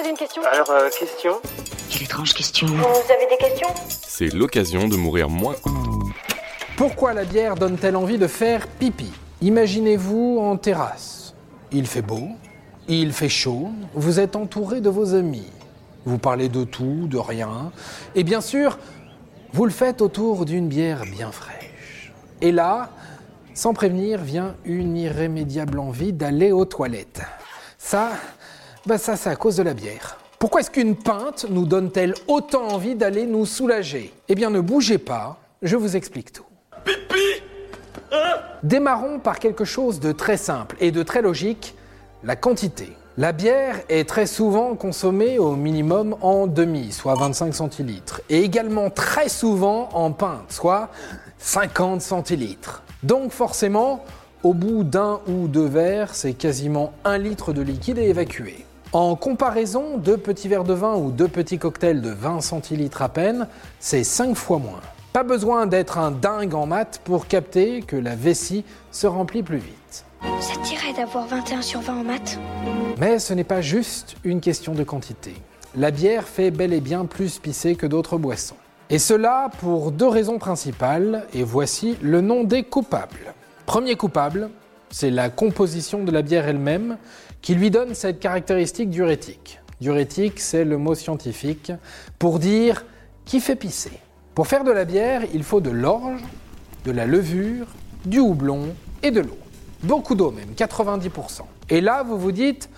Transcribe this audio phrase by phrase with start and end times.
[0.00, 1.40] poser une question Alors, euh, question
[1.90, 2.66] Quelle étrange question.
[2.66, 3.68] Vous avez des questions?
[3.88, 5.56] C'est l'occasion de mourir moins.
[6.76, 9.12] Pourquoi la bière donne-t-elle envie de faire pipi?
[9.42, 11.34] Imaginez-vous en terrasse.
[11.72, 12.28] Il fait beau,
[12.88, 15.50] il fait chaud, vous êtes entouré de vos amis.
[16.06, 17.70] Vous parlez de tout, de rien.
[18.14, 18.78] Et bien sûr,
[19.52, 22.12] vous le faites autour d'une bière bien fraîche.
[22.40, 22.90] Et là,
[23.52, 27.20] sans prévenir, vient une irrémédiable envie d'aller aux toilettes.
[27.76, 28.10] Ça,
[28.86, 30.18] bah ça, c'est à cause de la bière.
[30.38, 34.12] Pourquoi est-ce qu'une pinte nous donne-t-elle autant envie d'aller nous soulager?
[34.28, 36.46] Eh bien, ne bougez pas, je vous explique tout.
[38.62, 41.74] Démarrons par quelque chose de très simple et de très logique,
[42.24, 42.92] la quantité.
[43.18, 48.88] La bière est très souvent consommée au minimum en demi, soit 25 centilitres, et également
[48.88, 50.88] très souvent en pinte, soit
[51.38, 52.82] 50 centilitres.
[53.02, 54.04] Donc forcément,
[54.42, 58.64] au bout d'un ou deux verres, c'est quasiment un litre de liquide à évacuer.
[58.92, 63.08] En comparaison, deux petits verres de vin ou deux petits cocktails de 20 centilitres à
[63.08, 63.46] peine,
[63.78, 64.80] c'est 5 fois moins.
[65.12, 69.58] Pas besoin d'être un dingue en maths pour capter que la vessie se remplit plus
[69.58, 70.04] vite.
[70.40, 72.38] Ça te dirait d'avoir 21 sur 20 en maths
[72.98, 75.34] Mais ce n'est pas juste une question de quantité.
[75.76, 78.56] La bière fait bel et bien plus pisser que d'autres boissons.
[78.88, 83.34] Et cela pour deux raisons principales, et voici le nom des coupables.
[83.70, 84.50] Premier coupable,
[84.90, 86.98] c'est la composition de la bière elle-même
[87.40, 89.60] qui lui donne cette caractéristique diurétique.
[89.80, 91.70] Diurétique, c'est le mot scientifique
[92.18, 92.84] pour dire
[93.24, 93.92] qui fait pisser.
[94.34, 96.20] Pour faire de la bière, il faut de l'orge,
[96.84, 97.68] de la levure,
[98.04, 99.38] du houblon et de l'eau.
[99.84, 101.42] Beaucoup d'eau même, 90%.
[101.68, 102.68] Et là, vous vous dites,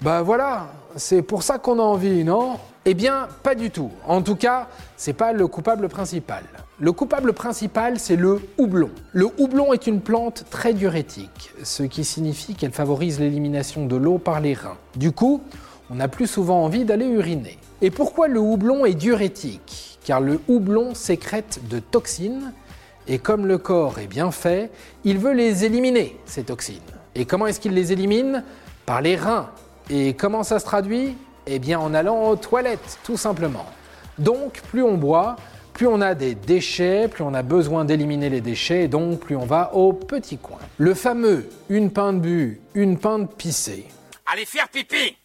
[0.00, 2.56] bah voilà, c'est pour ça qu'on a envie, non?
[2.86, 3.90] Eh bien, pas du tout.
[4.06, 6.44] En tout cas, c'est pas le coupable principal.
[6.78, 8.90] Le coupable principal, c'est le houblon.
[9.12, 14.16] Le houblon est une plante très diurétique, ce qui signifie qu'elle favorise l'élimination de l'eau
[14.16, 14.78] par les reins.
[14.96, 15.42] Du coup,
[15.90, 17.58] on a plus souvent envie d'aller uriner.
[17.82, 19.98] Et pourquoi le houblon est diurétique?
[20.02, 22.54] Car le houblon sécrète de toxines
[23.06, 24.70] et comme le corps est bien fait,
[25.04, 26.80] il veut les éliminer, ces toxines.
[27.14, 28.42] Et comment est-ce qu'il les élimine?
[28.86, 29.50] Par les reins.
[29.90, 31.14] Et comment ça se traduit?
[31.52, 33.66] Eh bien en allant aux toilettes, tout simplement.
[34.18, 35.34] Donc plus on boit,
[35.72, 39.34] plus on a des déchets, plus on a besoin d'éliminer les déchets, et donc plus
[39.34, 40.60] on va au petit coin.
[40.78, 43.88] Le fameux une pinte bu, une pinte pissée.
[44.32, 45.16] Allez faire pipi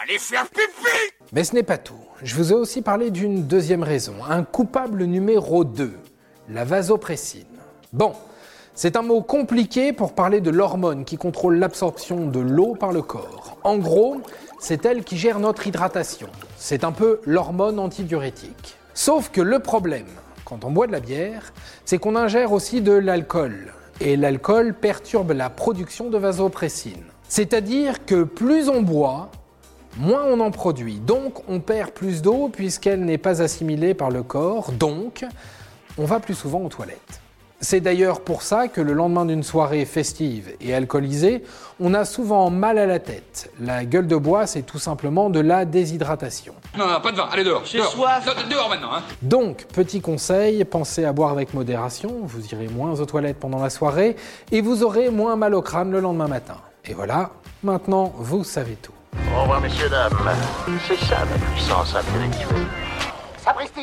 [0.00, 1.98] Allez faire pipi Mais ce n'est pas tout.
[2.22, 5.98] Je vous ai aussi parlé d'une deuxième raison, un coupable numéro 2,
[6.48, 7.58] la vasopressine.
[7.92, 8.14] Bon,
[8.74, 13.02] c'est un mot compliqué pour parler de l'hormone qui contrôle l'absorption de l'eau par le
[13.02, 13.58] corps.
[13.62, 14.20] En gros,
[14.58, 16.28] c'est elle qui gère notre hydratation.
[16.56, 18.76] C'est un peu l'hormone antidiurétique.
[18.94, 20.06] Sauf que le problème,
[20.44, 21.52] quand on boit de la bière,
[21.84, 23.72] c'est qu'on ingère aussi de l'alcool.
[24.00, 27.04] Et l'alcool perturbe la production de vasopressine.
[27.28, 29.30] C'est-à-dire que plus on boit,
[29.98, 31.00] moins on en produit.
[31.00, 34.72] Donc on perd plus d'eau puisqu'elle n'est pas assimilée par le corps.
[34.72, 35.26] Donc
[35.98, 37.20] on va plus souvent aux toilettes.
[37.62, 41.44] C'est d'ailleurs pour ça que le lendemain d'une soirée festive et alcoolisée,
[41.78, 43.52] on a souvent mal à la tête.
[43.60, 46.54] La gueule de bois, c'est tout simplement de la déshydratation.
[46.78, 47.62] Non, non, pas de vin, allez dehors.
[47.66, 47.92] J'ai dehors.
[47.92, 48.26] soif.
[48.48, 49.02] Dehors maintenant, hein.
[49.20, 53.68] Donc, petit conseil, pensez à boire avec modération, vous irez moins aux toilettes pendant la
[53.68, 54.16] soirée
[54.50, 56.56] et vous aurez moins mal au crâne le lendemain matin.
[56.86, 57.30] Et voilà,
[57.62, 58.92] maintenant vous savez tout.
[59.36, 60.12] Au revoir, messieurs, dames.
[60.88, 62.66] C'est ça la puissance intellectuelle.
[63.44, 63.82] Sapristi